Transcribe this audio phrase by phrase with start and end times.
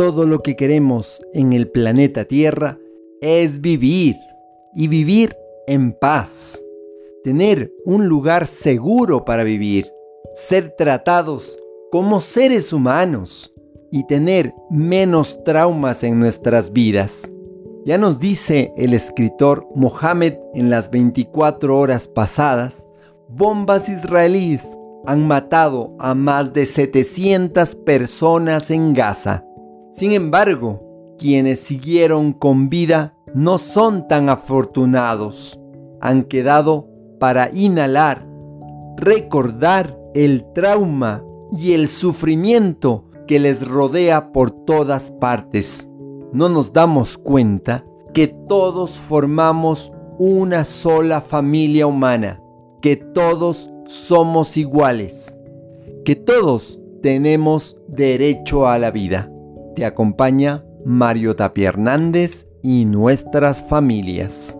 [0.00, 2.78] todo lo que queremos en el planeta Tierra
[3.20, 4.16] es vivir
[4.74, 6.58] y vivir en paz,
[7.22, 9.92] tener un lugar seguro para vivir,
[10.34, 11.58] ser tratados
[11.90, 13.52] como seres humanos
[13.92, 17.30] y tener menos traumas en nuestras vidas.
[17.84, 22.88] Ya nos dice el escritor Mohammed en las 24 horas pasadas,
[23.28, 24.66] bombas israelíes
[25.06, 29.44] han matado a más de 700 personas en Gaza.
[30.00, 30.80] Sin embargo,
[31.18, 35.60] quienes siguieron con vida no son tan afortunados.
[36.00, 38.26] Han quedado para inhalar,
[38.96, 45.90] recordar el trauma y el sufrimiento que les rodea por todas partes.
[46.32, 52.40] No nos damos cuenta que todos formamos una sola familia humana,
[52.80, 55.36] que todos somos iguales,
[56.06, 59.30] que todos tenemos derecho a la vida.
[59.74, 64.59] Te acompaña Mario Tapia Hernández y nuestras familias.